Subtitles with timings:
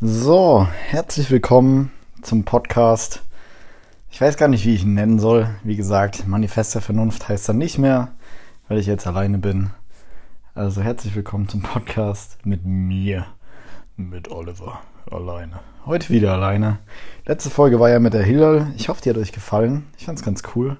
[0.00, 1.90] So, herzlich willkommen
[2.22, 3.24] zum Podcast.
[4.12, 5.48] Ich weiß gar nicht, wie ich ihn nennen soll.
[5.64, 8.12] Wie gesagt, Manifest der Vernunft heißt dann nicht mehr,
[8.68, 9.70] weil ich jetzt alleine bin.
[10.54, 13.26] Also herzlich willkommen zum Podcast mit mir,
[13.96, 14.78] mit Oliver,
[15.10, 15.58] alleine.
[15.84, 16.78] Heute wieder alleine.
[17.26, 18.68] Letzte Folge war ja mit der Hillel.
[18.76, 19.84] Ich hoffe, die hat euch gefallen.
[19.96, 20.76] Ich fand's ganz cool.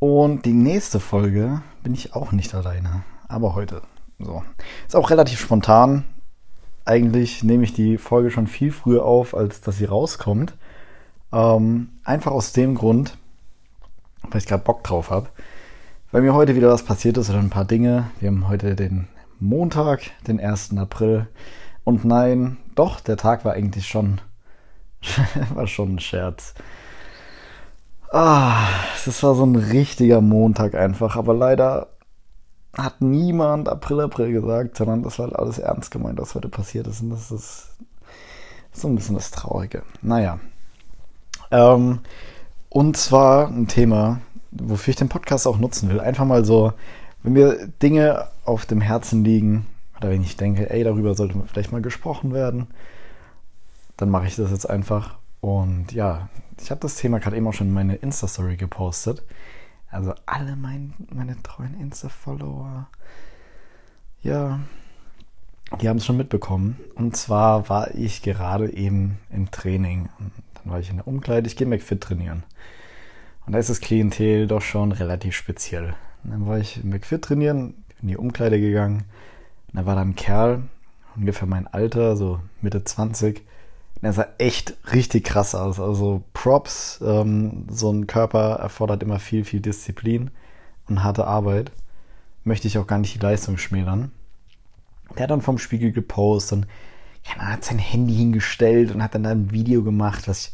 [0.00, 3.04] Und die nächste Folge bin ich auch nicht alleine.
[3.28, 3.82] Aber heute.
[4.18, 4.42] So.
[4.88, 6.02] Ist auch relativ spontan
[6.88, 10.54] eigentlich nehme ich die Folge schon viel früher auf, als dass sie rauskommt.
[11.32, 13.18] Ähm, einfach aus dem Grund,
[14.22, 15.28] weil ich gerade Bock drauf habe.
[16.10, 18.10] Weil mir heute wieder was passiert ist oder ein paar Dinge.
[18.20, 19.08] Wir haben heute den
[19.38, 20.76] Montag, den 1.
[20.78, 21.26] April.
[21.84, 24.20] Und nein, doch, der Tag war eigentlich schon,
[25.54, 26.54] war schon ein Scherz.
[28.10, 28.66] Ah,
[29.06, 31.88] es war so ein richtiger Montag einfach, aber leider
[32.76, 36.86] hat niemand April, April gesagt, sondern das war halt alles ernst gemeint, was heute passiert
[36.86, 37.02] ist.
[37.02, 37.68] Und das ist
[38.72, 39.82] so ein bisschen das Traurige.
[40.02, 40.38] Naja.
[41.50, 42.00] Ähm,
[42.68, 46.00] und zwar ein Thema, wofür ich den Podcast auch nutzen will.
[46.00, 46.72] Einfach mal so,
[47.22, 49.66] wenn mir Dinge auf dem Herzen liegen,
[49.98, 52.68] oder wenn ich denke, ey, darüber sollte vielleicht mal gesprochen werden,
[53.96, 55.16] dann mache ich das jetzt einfach.
[55.40, 56.28] Und ja,
[56.60, 59.22] ich habe das Thema gerade eben auch schon in meine Insta-Story gepostet.
[59.90, 62.88] Also alle mein, meine treuen Insta-Follower,
[64.22, 64.60] ja,
[65.80, 66.78] die haben es schon mitbekommen.
[66.94, 70.08] Und zwar war ich gerade eben im Training.
[70.18, 72.42] Und dann war ich in der Umkleide, ich gehe McFit trainieren.
[73.46, 75.94] Und da ist das Klientel doch schon relativ speziell.
[76.24, 79.04] Und dann war ich im McFit trainieren, in die Umkleide gegangen.
[79.68, 80.62] Und da war dann ein Kerl,
[81.16, 83.42] ungefähr mein Alter, so Mitte 20,
[84.02, 85.80] der sah echt richtig krass aus.
[85.80, 90.30] Also Props, ähm, so ein Körper erfordert immer viel, viel Disziplin
[90.88, 91.72] und harte Arbeit.
[92.44, 94.12] Möchte ich auch gar nicht die Leistung schmälern.
[95.16, 96.66] Der hat dann vom Spiegel gepostet und
[97.24, 100.52] ja, hat sein Handy hingestellt und hat dann da ein Video gemacht, was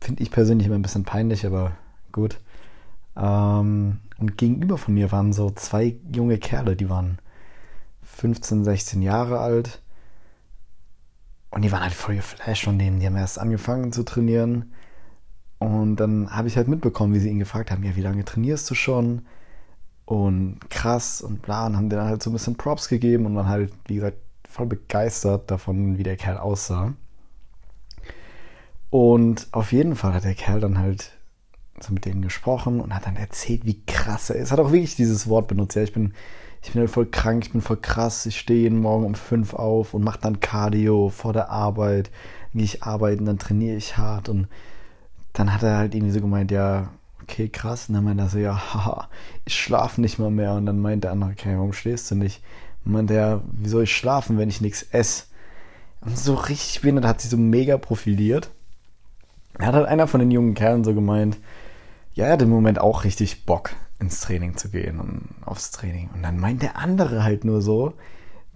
[0.00, 1.72] finde ich persönlich immer ein bisschen peinlich, aber
[2.12, 2.38] gut.
[3.16, 7.18] Ähm, und gegenüber von mir waren so zwei junge Kerle, die waren
[8.02, 9.80] 15, 16 Jahre alt
[11.50, 13.00] und die waren halt voll geflasht von denen.
[13.00, 14.72] Die haben erst angefangen zu trainieren.
[15.58, 18.70] Und dann habe ich halt mitbekommen, wie sie ihn gefragt haben, ja, wie lange trainierst
[18.70, 19.26] du schon?
[20.04, 21.66] Und krass und bla.
[21.66, 24.16] Und haben denen halt so ein bisschen Props gegeben und waren halt, wie gesagt,
[24.48, 26.94] voll begeistert davon, wie der Kerl aussah.
[28.90, 31.12] Und auf jeden Fall hat der Kerl dann halt
[31.80, 34.52] so mit denen gesprochen und hat dann erzählt, wie krass er ist.
[34.52, 35.76] Hat auch wirklich dieses Wort benutzt.
[35.76, 36.14] Ja, ich bin
[36.62, 39.54] ich bin halt voll krank, ich bin voll krass, ich stehe jeden Morgen um fünf
[39.54, 42.10] auf und mache dann Cardio vor der Arbeit,
[42.52, 44.48] dann gehe ich arbeiten, dann trainiere ich hart und
[45.32, 46.90] dann hat er halt irgendwie so gemeint, ja,
[47.22, 49.08] okay, krass, und dann meinte er so, ja, haha,
[49.44, 52.42] ich schlafe nicht mal mehr und dann meint der andere, okay, warum schläfst du nicht?
[52.84, 55.24] Und meinte er, wie soll ich schlafen, wenn ich nichts esse?
[56.00, 58.50] Und so richtig behindert hat sich so mega profiliert.
[59.58, 61.38] Er hat halt einer von den jungen Kerlen so gemeint,
[62.14, 66.10] ja, er hat im Moment auch richtig Bock ins Training zu gehen und aufs Training.
[66.14, 67.94] Und dann meint der andere halt nur so,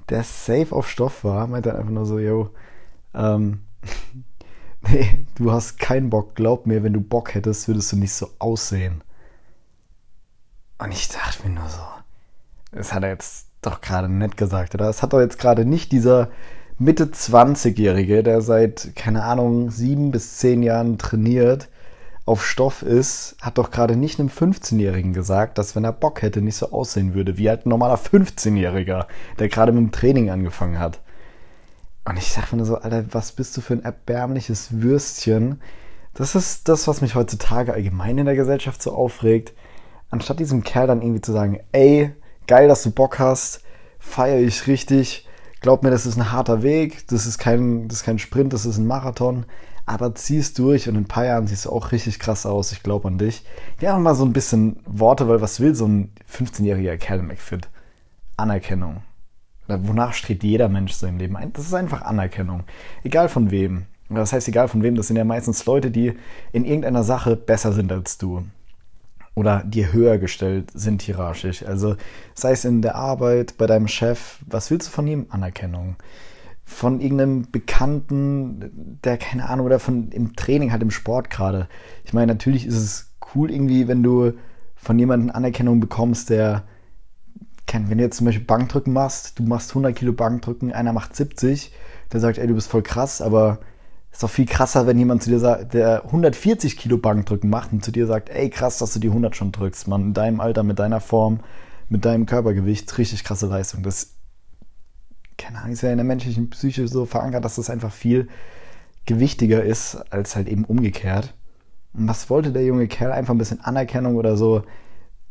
[0.09, 2.50] der safe auf Stoff war, meint dann einfach nur so, yo,
[3.15, 3.60] ähm,
[4.88, 8.28] nee, du hast keinen Bock, glaub mir, wenn du Bock hättest, würdest du nicht so
[8.38, 9.03] aussehen.
[10.78, 11.82] Und ich dachte mir nur so,
[12.72, 14.87] das hat er jetzt doch gerade nett gesagt, oder?
[14.87, 16.31] Das hat doch jetzt gerade nicht dieser
[16.78, 21.69] Mitte 20-Jährige, der seit, keine Ahnung, sieben bis zehn Jahren trainiert,
[22.27, 26.41] auf Stoff ist, hat doch gerade nicht einem 15-Jährigen gesagt, dass wenn er Bock hätte,
[26.41, 29.07] nicht so aussehen würde, wie halt ein normaler 15-Jähriger,
[29.39, 31.01] der gerade mit dem Training angefangen hat.
[32.07, 35.61] Und ich dachte mir so, Alter, was bist du für ein erbärmliches Würstchen?
[36.15, 39.53] Das ist das, was mich heutzutage allgemein in der Gesellschaft so aufregt.
[40.11, 42.12] Anstatt diesem Kerl dann irgendwie zu sagen, ey,
[42.47, 43.62] geil, dass du Bock hast,
[43.99, 45.29] feiere ich richtig,
[45.61, 48.67] glaub mir, das ist ein harter Weg, das ist kein, das ist kein Sprint, das
[48.67, 49.45] ist ein Marathon
[49.87, 52.72] aber zieh's durch und in ein paar Jahren siehst du auch richtig krass aus.
[52.72, 53.45] Ich glaube an dich.
[53.81, 57.69] Ja, mal so ein bisschen Worte, weil was will so ein 15-jähriger Kerl im McFit?
[58.37, 59.03] Anerkennung.
[59.67, 61.37] Wonach strebt jeder Mensch so im Leben?
[61.53, 62.65] Das ist einfach Anerkennung.
[63.03, 63.87] Egal von wem.
[64.11, 66.14] Das heißt, egal von wem, das sind ja meistens Leute, die
[66.53, 68.44] in irgendeiner Sache besser sind als du.
[69.35, 71.64] Oder dir höher gestellt sind hierarchisch.
[71.64, 71.97] Also
[72.35, 75.26] sei es in der Arbeit, bei deinem Chef, was willst du von ihm?
[75.31, 75.97] Anerkennung
[76.64, 81.69] von irgendeinem Bekannten, der keine Ahnung, oder von im Training halt im Sport gerade.
[82.05, 84.32] Ich meine, natürlich ist es cool irgendwie, wenn du
[84.75, 86.64] von jemandem Anerkennung bekommst, der,
[87.70, 91.72] wenn du jetzt zum Beispiel Bankdrücken machst, du machst 100 Kilo Bankdrücken, einer macht 70,
[92.12, 93.58] der sagt, ey, du bist voll krass, aber
[94.12, 97.84] ist doch viel krasser, wenn jemand zu dir sagt, der 140 Kilo Bankdrücken macht und
[97.84, 100.62] zu dir sagt, ey, krass, dass du die 100 schon drückst, man, in deinem Alter,
[100.62, 101.40] mit deiner Form,
[101.88, 103.82] mit deinem Körpergewicht, richtig krasse Leistung.
[103.82, 104.13] Das
[105.39, 108.29] keine Ahnung, ist ja in der menschlichen Psyche so verankert, dass das einfach viel
[109.07, 111.35] gewichtiger ist als halt eben umgekehrt.
[111.93, 113.13] Und was wollte der junge Kerl?
[113.13, 114.63] Einfach ein bisschen Anerkennung oder so,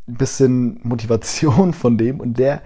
[0.08, 2.62] ein bisschen Motivation von dem und der,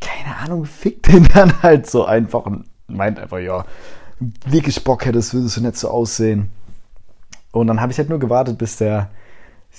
[0.00, 3.64] keine Ahnung, fickt den dann halt so einfach und meint einfach, ja,
[4.46, 6.50] wirklich Bock hättest, würdest du nicht so aussehen.
[7.52, 9.10] Und dann habe ich halt nur gewartet, bis der,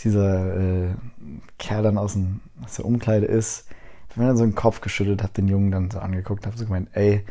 [0.04, 0.90] dieser äh,
[1.58, 3.68] Kerl dann aus, dem, aus der Umkleide ist.
[4.16, 6.90] Wenn dann so einen Kopf geschüttelt, habe den Jungen dann so angeguckt, habe so gemeint,
[6.94, 7.24] ey,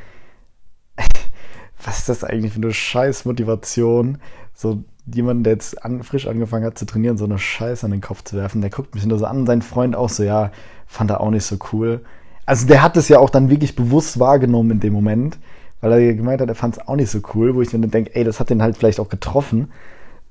[1.85, 4.19] was ist das eigentlich für eine scheiß Motivation,
[4.55, 8.01] so jemanden, der jetzt an, frisch angefangen hat zu trainieren, so eine Scheiße an den
[8.01, 8.61] Kopf zu werfen.
[8.61, 10.53] Der guckt mich nur so an, sein Freund auch so, ja,
[10.87, 12.01] fand er auch nicht so cool.
[12.47, 15.39] Also der hat es ja auch dann wirklich bewusst wahrgenommen in dem Moment,
[15.81, 17.91] weil er gemeint hat, er fand es auch nicht so cool, wo ich mir dann
[17.91, 19.73] denke, ey, das hat den halt vielleicht auch getroffen.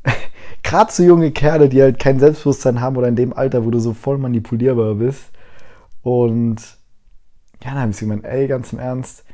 [0.63, 3.79] Gerade so junge Kerle, die halt kein Selbstbewusstsein haben oder in dem Alter, wo du
[3.79, 5.31] so voll manipulierbar bist.
[6.01, 6.61] Und
[7.63, 9.25] ja, dann habe ich so gemeint, ey, ganz im Ernst,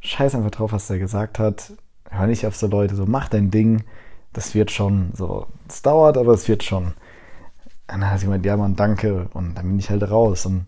[0.00, 1.72] scheiß einfach drauf, was der gesagt hat.
[2.10, 3.84] Hör nicht auf so Leute, so mach dein Ding.
[4.32, 5.46] Das wird schon so.
[5.68, 6.86] Es dauert, aber es wird schon.
[6.86, 9.28] Und dann hat sie gemeint, ja Mann, danke.
[9.34, 10.46] Und dann bin ich halt raus.
[10.46, 10.66] Und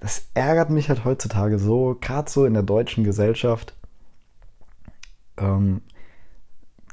[0.00, 3.74] das ärgert mich halt heutzutage so, gerade so in der deutschen Gesellschaft.
[5.36, 5.82] Ähm,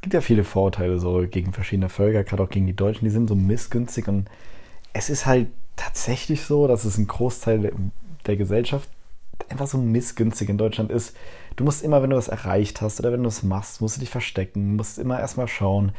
[0.01, 3.27] gibt ja viele Vorurteile so gegen verschiedene Völker, gerade auch gegen die Deutschen, die sind
[3.27, 4.29] so missgünstig und
[4.93, 5.47] es ist halt
[5.81, 7.71] tatsächlich so, dass es ein Großteil
[8.27, 8.89] der Gesellschaft
[9.49, 11.15] einfach so missgünstig in Deutschland ist.
[11.55, 14.01] Du musst immer, wenn du was erreicht hast oder wenn du es machst, musst du
[14.01, 15.91] dich verstecken, musst immer erstmal schauen,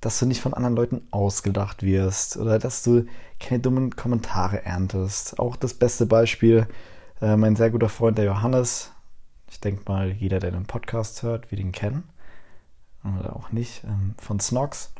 [0.00, 3.06] dass du nicht von anderen Leuten ausgedacht wirst oder dass du
[3.40, 5.38] keine dummen Kommentare erntest.
[5.38, 6.68] Auch das beste Beispiel,
[7.20, 8.92] äh, mein sehr guter Freund, der Johannes.
[9.50, 12.04] Ich denke mal, jeder, der den Podcast hört, wird ihn kennen.
[13.18, 13.82] Oder auch nicht.
[13.84, 14.92] Ähm, von Snox.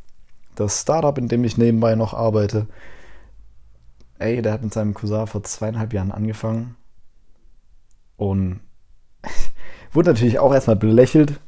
[0.55, 2.67] Das Startup, in dem ich nebenbei noch arbeite.
[4.19, 6.77] Ey, der hat mit seinem Cousin vor zweieinhalb Jahren angefangen
[8.17, 8.61] und
[9.93, 11.41] wurde natürlich auch erstmal belächelt,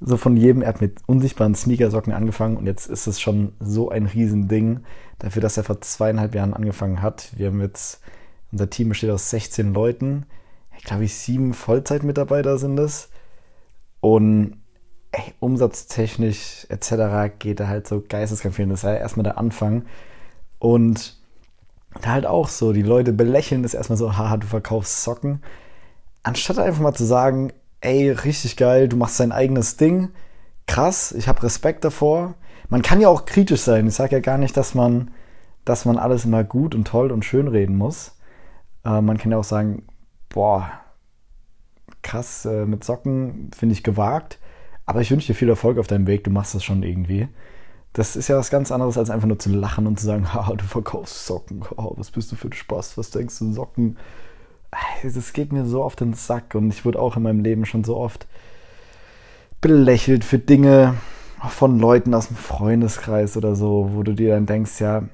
[0.00, 0.62] so von jedem.
[0.62, 4.80] Er hat mit unsichtbaren Sneakersocken angefangen und jetzt ist es schon so ein Riesending
[5.18, 7.30] dafür, dass er vor zweieinhalb Jahren angefangen hat.
[7.36, 8.00] Wir haben jetzt,
[8.52, 10.26] unser Team besteht aus 16 Leuten.
[10.76, 13.08] Ich glaube, ich sieben Vollzeitmitarbeiter sind es.
[14.00, 14.58] Und
[15.12, 17.38] ey, umsatztechnisch etc.
[17.38, 18.56] geht er halt so geisteskrank.
[18.56, 19.86] Das ist ja erstmal der Anfang.
[20.58, 21.16] Und
[22.00, 25.40] da halt auch so, die Leute belächeln das erstmal so, haha, du verkaufst Socken
[26.24, 30.10] anstatt einfach mal zu sagen, ey, richtig geil, du machst dein eigenes Ding,
[30.66, 32.34] krass, ich habe Respekt davor.
[32.68, 33.86] Man kann ja auch kritisch sein.
[33.86, 35.12] Ich sage ja gar nicht, dass man,
[35.64, 38.16] dass man alles immer gut und toll und schön reden muss.
[38.84, 39.84] Äh, man kann ja auch sagen,
[40.30, 40.70] boah,
[42.02, 44.38] krass, äh, mit Socken finde ich gewagt,
[44.86, 47.28] aber ich wünsche dir viel Erfolg auf deinem Weg, du machst das schon irgendwie.
[47.94, 50.52] Das ist ja was ganz anderes, als einfach nur zu lachen und zu sagen, ha,
[50.54, 53.96] du verkaufst Socken, oh, was bist du für ein Spaß, was denkst du, Socken?
[55.02, 57.84] Das geht mir so auf den Sack und ich wurde auch in meinem Leben schon
[57.84, 58.26] so oft
[59.60, 60.96] belächelt für Dinge
[61.48, 65.04] von Leuten aus dem Freundeskreis oder so, wo du dir dann denkst, ja,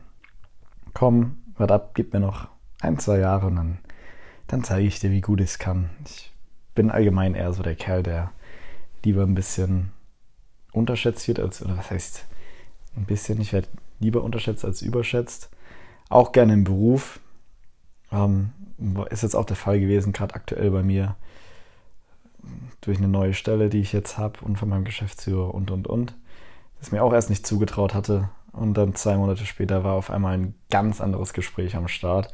[0.94, 2.48] komm, warte ab, gib mir noch
[2.80, 3.78] ein, zwei Jahre und dann,
[4.46, 5.90] dann zeige ich dir, wie gut ich es kann.
[6.06, 6.32] Ich
[6.74, 8.30] bin allgemein eher so der Kerl, der
[9.04, 9.92] lieber ein bisschen
[10.72, 12.24] unterschätzt wird als, oder was heißt,
[12.96, 15.50] ein bisschen, ich werde lieber unterschätzt als überschätzt.
[16.08, 17.20] Auch gerne im Beruf.
[18.12, 18.50] Ähm,
[19.10, 21.16] ist jetzt auch der Fall gewesen, gerade aktuell bei mir,
[22.80, 26.14] durch eine neue Stelle, die ich jetzt habe und von meinem Geschäftsführer und und und,
[26.78, 28.30] das mir auch erst nicht zugetraut hatte.
[28.52, 32.32] Und dann zwei Monate später war auf einmal ein ganz anderes Gespräch am Start,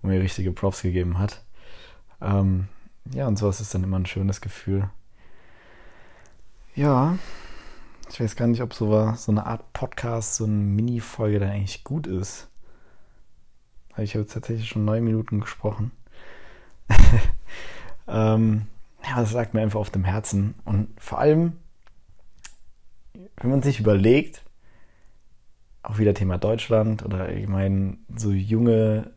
[0.00, 1.44] wo mir richtige Props gegeben hat.
[2.20, 2.68] Ähm,
[3.12, 4.88] ja, und sowas ist dann immer ein schönes Gefühl.
[6.74, 7.18] Ja,
[8.12, 11.82] ich weiß gar nicht, ob so, so eine Art Podcast, so eine Mini-Folge dann eigentlich
[11.82, 12.48] gut ist.
[13.96, 15.92] Ich habe jetzt tatsächlich schon neun Minuten gesprochen.
[18.08, 18.66] ähm,
[19.02, 20.54] ja, das lag mir einfach auf dem Herzen.
[20.64, 21.54] Und vor allem,
[23.36, 24.42] wenn man sich überlegt,
[25.82, 29.10] auch wieder Thema Deutschland oder ich meine, so junge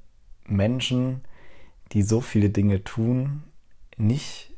[0.45, 1.21] Menschen,
[1.91, 3.43] die so viele Dinge tun,
[3.97, 4.53] nicht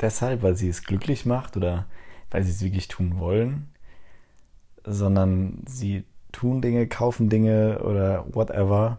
[0.00, 1.86] deshalb, weil sie es glücklich macht oder
[2.30, 3.71] weil sie es wirklich tun wollen,
[4.84, 8.98] sondern sie tun Dinge, kaufen Dinge oder whatever,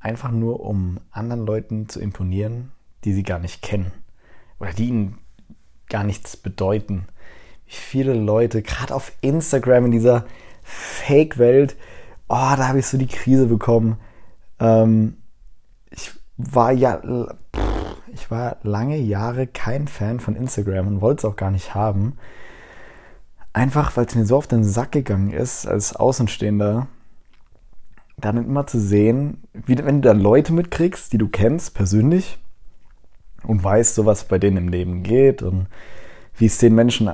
[0.00, 2.72] einfach nur um anderen Leuten zu imponieren,
[3.04, 3.92] die sie gar nicht kennen
[4.58, 5.18] oder die ihnen
[5.88, 7.06] gar nichts bedeuten.
[7.66, 10.26] Wie viele Leute, gerade auf Instagram in dieser
[10.62, 11.76] Fake-Welt,
[12.28, 13.98] oh, da habe ich so die Krise bekommen.
[14.58, 15.16] Ähm,
[15.90, 17.00] ich war ja,
[18.12, 22.18] ich war lange Jahre kein Fan von Instagram und wollte es auch gar nicht haben.
[23.56, 26.88] Einfach, weil es mir so auf den Sack gegangen ist als Außenstehender,
[28.18, 32.38] dann immer zu sehen, wie wenn du da Leute mitkriegst, die du kennst persönlich,
[33.44, 35.68] und weißt so, was bei denen im Leben geht und
[36.36, 37.08] wie es den Menschen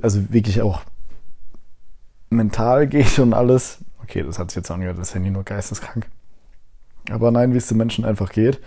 [0.00, 0.80] also wirklich auch
[2.30, 3.84] mental geht und alles.
[4.02, 6.06] Okay, das hat sich jetzt angehört, das Handy nur geisteskrank.
[7.10, 8.62] Aber nein, wie es den Menschen einfach geht.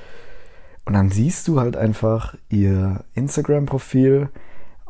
[0.85, 4.29] Und dann siehst du halt einfach ihr Instagram-Profil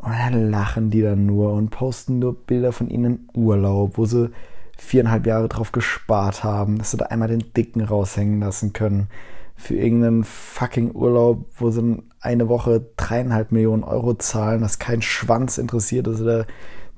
[0.06, 4.06] und dann lachen die dann nur und posten nur Bilder von ihnen im Urlaub, wo
[4.06, 4.30] sie
[4.78, 9.08] viereinhalb Jahre drauf gespart haben, dass sie da einmal den Dicken raushängen lassen können
[9.56, 15.58] für irgendeinen fucking Urlaub, wo sie eine Woche dreieinhalb Millionen Euro zahlen, dass kein Schwanz
[15.58, 16.46] interessiert, dass sie da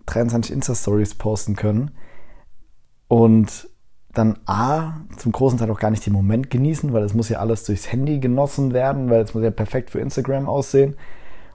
[0.04, 1.92] 23 Insta-Stories posten können.
[3.06, 3.70] Und
[4.12, 7.38] dann A, zum großen Teil auch gar nicht den Moment genießen, weil es muss ja
[7.38, 10.94] alles durchs Handy genossen werden, weil es muss ja perfekt für Instagram aussehen.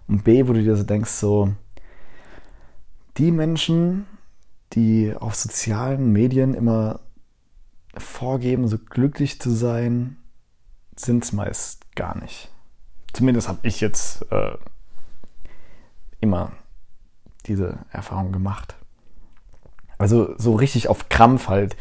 [0.07, 1.53] Und B, wo du dir so denkst, so,
[3.17, 4.05] die Menschen,
[4.73, 6.99] die auf sozialen Medien immer
[7.95, 10.17] vorgeben, so glücklich zu sein,
[10.95, 12.49] sind es meist gar nicht.
[13.13, 14.57] Zumindest habe ich jetzt äh,
[16.19, 16.53] immer
[17.45, 18.75] diese Erfahrung gemacht.
[19.97, 21.75] Also so richtig auf Krampf halt.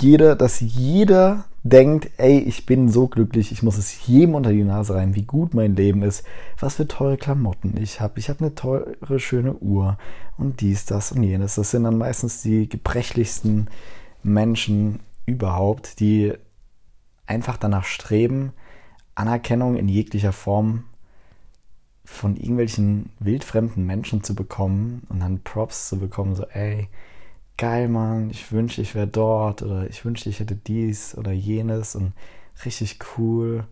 [0.00, 4.64] Jeder, dass jeder denkt, ey, ich bin so glücklich, ich muss es jedem unter die
[4.64, 6.24] Nase rein, wie gut mein Leben ist,
[6.58, 8.18] was für teure Klamotten ich habe.
[8.18, 9.98] Ich habe eine teure, schöne Uhr
[10.38, 11.56] und dies, das und jenes.
[11.56, 13.68] Das sind dann meistens die gebrechlichsten
[14.22, 16.34] Menschen überhaupt, die
[17.26, 18.52] einfach danach streben,
[19.14, 20.84] Anerkennung in jeglicher Form
[22.04, 26.88] von irgendwelchen wildfremden Menschen zu bekommen und dann Props zu bekommen, so, ey,
[27.56, 31.94] geil, Mann, ich wünschte, ich wäre dort oder ich wünschte, ich hätte dies oder jenes
[31.94, 32.12] und
[32.64, 33.66] richtig cool.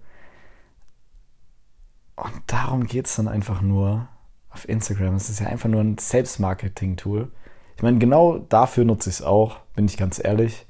[2.17, 4.09] Und darum geht es dann einfach nur
[4.51, 5.17] auf Instagram.
[5.17, 7.31] Es ist ja einfach nur ein Selbstmarketing-Tool.
[7.77, 10.67] Ich meine, genau dafür nutze ich es auch, bin ich ganz ehrlich.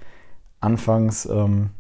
[0.61, 1.71] Anfangs, ähm,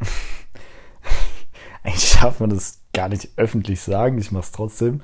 [1.84, 5.02] eigentlich darf man das gar nicht öffentlich sagen, ich mache es trotzdem.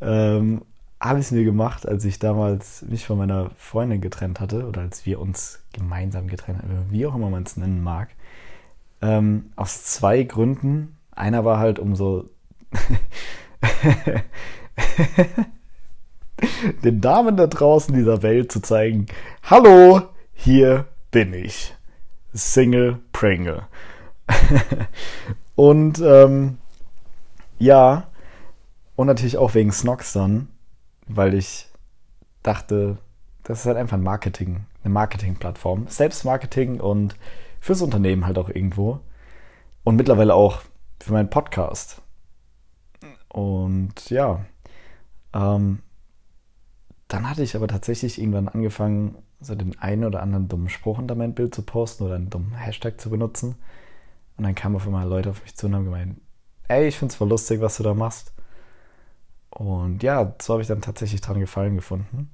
[0.00, 0.62] Ähm,
[1.00, 4.80] habe ich es mir gemacht, als ich damals mich von meiner Freundin getrennt hatte oder
[4.80, 8.08] als wir uns gemeinsam getrennt haben, wie auch immer man es nennen mag.
[9.00, 10.96] Ähm, aus zwei Gründen.
[11.12, 12.28] Einer war halt, um so
[16.82, 19.06] den Damen da draußen dieser Welt zu zeigen,
[19.44, 20.02] hallo,
[20.32, 21.74] hier bin ich.
[22.32, 23.66] Single Pringle.
[25.54, 26.58] und ähm,
[27.58, 28.08] ja,
[28.96, 30.48] und natürlich auch wegen Snox dann,
[31.08, 31.68] weil ich
[32.42, 32.98] dachte,
[33.42, 35.88] das ist halt einfach ein Marketing, eine Marketingplattform.
[35.88, 37.16] Selbstmarketing und
[37.60, 39.00] fürs Unternehmen halt auch irgendwo.
[39.84, 40.62] Und mittlerweile auch
[41.00, 42.02] für meinen Podcast.
[43.28, 44.44] Und ja,
[45.34, 45.80] ähm,
[47.08, 51.14] dann hatte ich aber tatsächlich irgendwann angefangen, so den einen oder anderen dummen Spruch unter
[51.14, 53.56] mein Bild zu posten oder einen dummen Hashtag zu benutzen.
[54.36, 56.20] Und dann kamen auf einmal Leute auf mich zu und haben gemeint,
[56.68, 58.32] ey, ich find's voll lustig, was du da machst.
[59.50, 62.30] Und ja, so habe ich dann tatsächlich dran gefallen gefunden.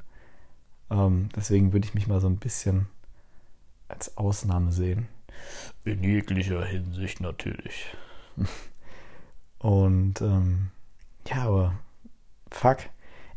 [0.91, 2.89] Ähm, deswegen würde ich mich mal so ein bisschen
[3.89, 5.09] als Ausnahme sehen.
[5.85, 7.95] In jeglicher Hinsicht natürlich.
[9.59, 10.71] Und ähm,
[11.27, 11.75] ja, aber
[12.51, 12.79] fuck.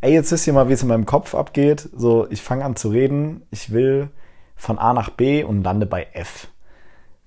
[0.02, 1.90] Ey, jetzt wisst ihr mal, wie es in meinem Kopf abgeht.
[1.96, 4.10] So, ich fange an zu reden, ich will
[4.56, 6.50] von A nach B und lande bei F.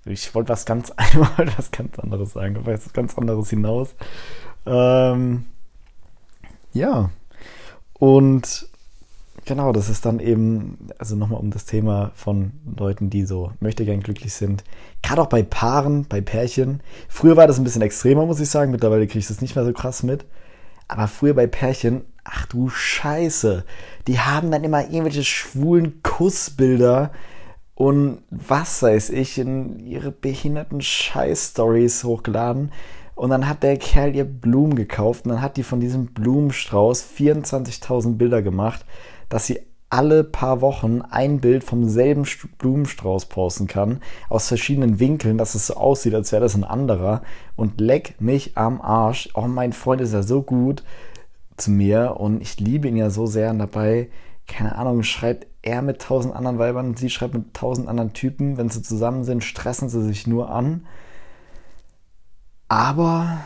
[0.04, 0.90] Ich wollte was ganz,
[1.56, 3.94] was ganz anderes sagen, da weiß was ganz anderes hinaus.
[4.66, 5.46] Ähm,
[6.72, 7.10] ja.
[7.94, 8.66] Und
[9.44, 13.84] genau, das ist dann eben, also nochmal um das Thema von Leuten, die so möchte
[13.84, 14.64] gern glücklich sind.
[15.02, 16.80] Gerade auch bei Paaren, bei Pärchen.
[17.08, 18.70] Früher war das ein bisschen extremer, muss ich sagen.
[18.70, 20.24] Mittlerweile kriege ich das nicht mehr so krass mit.
[20.88, 23.64] Aber früher bei Pärchen, ach du Scheiße,
[24.06, 27.12] die haben dann immer irgendwelche schwulen Kussbilder
[27.74, 32.72] und was weiß ich in ihre behinderten Scheiß-Stories hochgeladen.
[33.14, 37.04] Und dann hat der Kerl ihr Blumen gekauft und dann hat die von diesem Blumenstrauß
[37.16, 38.84] 24.000 Bilder gemacht,
[39.28, 42.24] dass sie alle paar Wochen ein Bild vom selben
[42.58, 47.22] Blumenstrauß posten kann, aus verschiedenen Winkeln, dass es so aussieht, als wäre das ein anderer.
[47.56, 49.28] Und leck mich am Arsch.
[49.34, 50.84] Oh, mein Freund ist ja so gut
[51.56, 53.50] zu mir und ich liebe ihn ja so sehr.
[53.50, 54.08] Und dabei,
[54.46, 58.56] keine Ahnung, schreibt er mit tausend anderen Weibern, sie schreibt mit tausend anderen Typen.
[58.56, 60.86] Wenn sie zusammen sind, stressen sie sich nur an.
[62.70, 63.40] Aber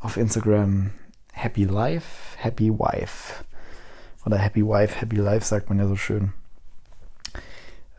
[0.00, 0.90] auf Instagram
[1.32, 3.44] Happy Life, Happy Wife.
[4.26, 6.32] Oder Happy Wife, Happy Life sagt man ja so schön.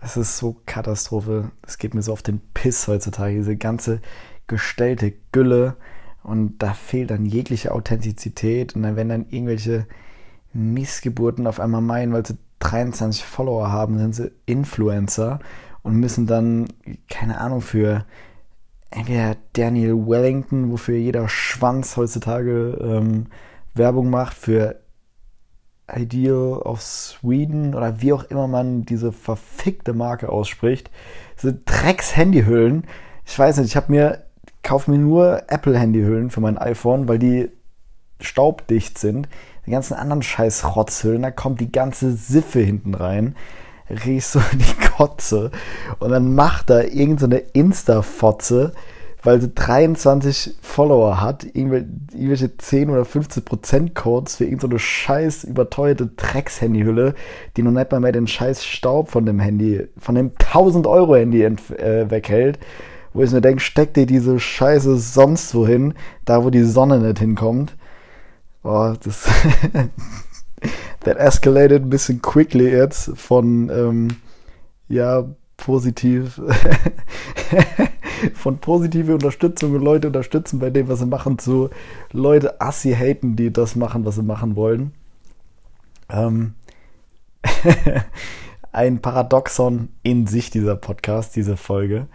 [0.01, 1.51] Es ist so Katastrophe.
[1.65, 3.35] Es geht mir so auf den Piss heutzutage.
[3.35, 4.01] Diese ganze
[4.47, 5.77] gestellte Gülle.
[6.21, 8.75] Und da fehlt dann jegliche Authentizität.
[8.75, 9.87] Und dann werden dann irgendwelche
[10.51, 15.39] Missgeburten auf einmal meinen, weil sie 23 Follower haben, sind sie Influencer
[15.81, 16.67] und müssen dann,
[17.09, 18.05] keine Ahnung, für
[18.91, 23.27] entweder Daniel Wellington, wofür jeder Schwanz heutzutage ähm,
[23.73, 24.81] Werbung macht, für
[25.93, 30.89] Ideal of Sweden oder wie auch immer man diese verfickte Marke ausspricht.
[31.37, 32.85] Diese Drecks-Handyhüllen.
[33.25, 34.23] Ich weiß nicht, ich habe mir,
[34.63, 37.49] kaufe mir nur Apple-Handyhüllen für mein iPhone, weil die
[38.19, 39.27] staubdicht sind.
[39.65, 43.35] Die ganzen anderen scheiß Rotzhüllen, da kommt die ganze Siffe hinten rein.
[43.91, 45.51] Riechst so die Kotze.
[45.99, 48.73] Und dann macht da irgendeine so Insta-Fotze
[49.23, 55.43] weil sie 23 Follower hat, irgendwelche 10 oder 15 Prozent Codes für irgendeine so scheiß
[55.43, 57.13] überteuerte Drecks-Handyhülle,
[57.55, 61.15] die noch nicht mal mehr den scheiß Staub von dem Handy, von dem 1000 Euro
[61.15, 62.59] Handy äh, weghält,
[63.13, 65.93] wo ich mir denke, steck dir diese Scheiße sonst wohin,
[66.25, 67.75] da wo die Sonne nicht hinkommt.
[68.63, 69.27] Boah, das
[71.01, 74.07] that escalated ein bisschen quickly jetzt von ähm,
[74.87, 75.25] ja
[75.57, 76.41] positiv
[78.33, 81.69] von positive Unterstützung und Leute unterstützen bei dem, was sie machen, zu
[82.11, 84.93] Leute assi haten, die das machen, was sie machen wollen.
[86.09, 86.53] Ähm
[88.71, 92.07] ein Paradoxon in sich, dieser Podcast, diese Folge.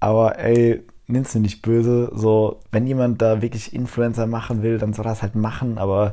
[0.00, 2.10] Aber ey, nimm's mir nicht böse.
[2.14, 6.12] So, wenn jemand da wirklich Influencer machen will, dann soll er das halt machen, aber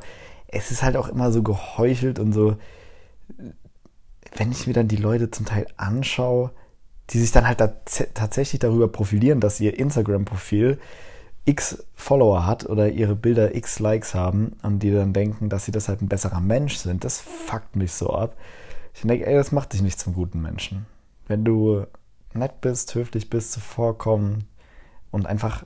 [0.54, 2.58] es ist halt auch immer so geheuchelt und so.
[4.36, 6.52] Wenn ich mir dann die Leute zum Teil anschaue,
[7.10, 7.74] die sich dann halt da
[8.14, 10.80] tatsächlich darüber profilieren, dass ihr Instagram-Profil
[11.46, 15.72] x Follower hat oder ihre Bilder x Likes haben und die dann denken, dass sie
[15.72, 18.38] deshalb ein besserer Mensch sind, das fuckt mich so ab.
[18.94, 20.86] Ich denke, ey, das macht dich nicht zum guten Menschen.
[21.28, 21.86] Wenn du
[22.34, 24.46] nett bist, höflich bist, zuvorkommen
[25.12, 25.66] und einfach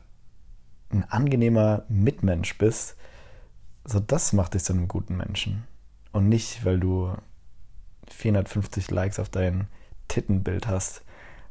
[0.89, 2.96] ein angenehmer Mitmensch bist,
[3.87, 5.63] so das macht dich zu einem guten Menschen.
[6.11, 7.13] Und nicht, weil du
[8.09, 9.67] 450 Likes auf dein
[10.07, 11.03] Tittenbild hast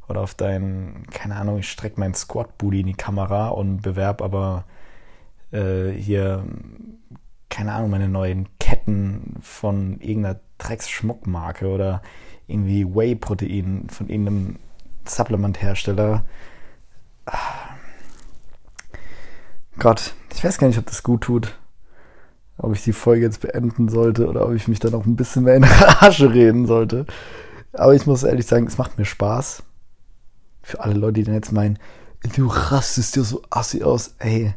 [0.09, 4.65] oder auf dein, keine Ahnung, ich strecke mein Squat-Booty in die Kamera und bewerb aber
[5.51, 6.45] äh, hier,
[7.49, 12.03] keine Ahnung, meine neuen Ketten von irgendeiner Drecks-Schmuckmarke oder
[12.47, 14.59] irgendwie Whey-Protein von irgendeinem
[15.07, 16.25] Supplement-Hersteller.
[19.79, 21.59] Gott, ich weiß gar nicht, ob das gut tut.
[22.59, 25.45] Ob ich die Folge jetzt beenden sollte oder ob ich mich da noch ein bisschen
[25.45, 27.07] mehr in Rage reden sollte.
[27.73, 29.63] Aber ich muss ehrlich sagen, es macht mir Spaß
[30.63, 31.79] für alle Leute, die dann jetzt meinen,
[32.35, 34.15] du rastest dir so assi aus.
[34.19, 34.55] Ey,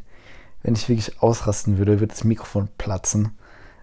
[0.64, 3.38] wenn ich wirklich ausrasten würde, würde das Mikrofon platzen.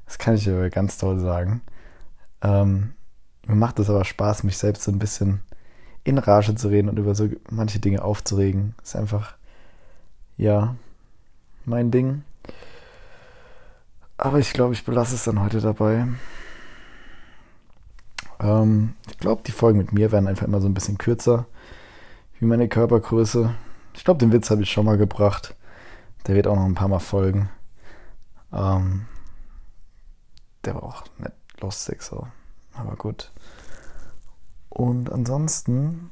[0.06, 1.60] Das kann ich aber ganz toll sagen.
[2.42, 2.94] Ähm,
[3.46, 5.42] mir macht es aber Spaß, mich selbst so ein bisschen
[6.04, 8.74] in Rage zu reden und über so manche Dinge aufzuregen.
[8.82, 9.36] Ist einfach,
[10.36, 10.76] ja,
[11.64, 12.22] mein Ding.
[14.18, 16.06] Aber ich glaube, ich belasse es dann heute dabei.
[18.40, 21.46] Ähm, ich glaube, die Folgen mit mir werden einfach immer so ein bisschen kürzer
[22.38, 23.54] wie meine Körpergröße.
[23.94, 25.54] Ich glaube, den Witz habe ich schon mal gebracht.
[26.26, 27.48] Der wird auch noch ein paar Mal folgen.
[28.52, 29.06] Ähm,
[30.64, 32.26] der war auch nicht lustig so.
[32.74, 33.32] Aber gut.
[34.68, 36.10] Und ansonsten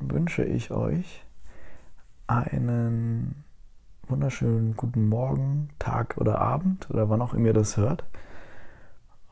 [0.00, 1.24] wünsche ich euch
[2.26, 3.44] einen
[4.10, 8.04] wunderschönen guten Morgen, Tag oder Abend oder wann auch immer ihr das hört.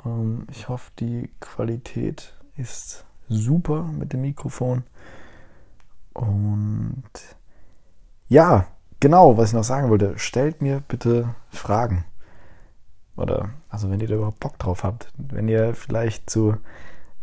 [0.07, 4.85] Ähm, ich hoffe, die Qualität ist super mit dem Mikrofon.
[6.13, 7.03] Und
[8.29, 8.67] ja,
[9.01, 12.05] genau, was ich noch sagen wollte, stellt mir bitte Fragen.
[13.17, 16.57] Oder, also wenn ihr da überhaupt Bock drauf habt, wenn ihr vielleicht zu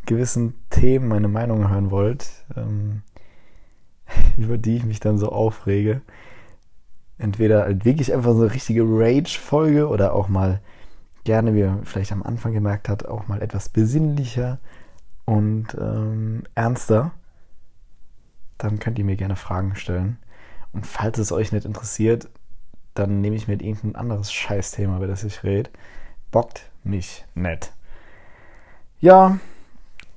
[0.05, 3.03] gewissen Themen meine Meinung hören wollt, ähm,
[4.37, 6.01] über die ich mich dann so aufrege,
[7.17, 10.59] entweder halt wirklich einfach so eine richtige Rage-Folge oder auch mal
[11.23, 14.59] gerne, wie ihr vielleicht am Anfang gemerkt habt, auch mal etwas besinnlicher
[15.25, 17.11] und ähm, ernster
[18.57, 20.17] dann könnt ihr mir gerne Fragen stellen.
[20.71, 22.29] Und falls es euch nicht interessiert,
[22.93, 25.69] dann nehme ich mir irgendein anderes Scheißthema, über das ich rede.
[26.31, 27.71] Bockt mich nett.
[28.99, 29.39] Ja,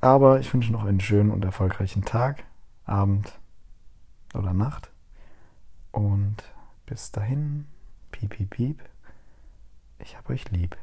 [0.00, 2.44] aber ich wünsche noch einen schönen und erfolgreichen Tag,
[2.84, 3.32] Abend
[4.34, 4.90] oder Nacht.
[5.90, 6.36] Und
[6.88, 7.66] bis dahin,
[8.10, 8.80] piep, piep, piep.
[9.98, 10.76] Ich hab euch lieb.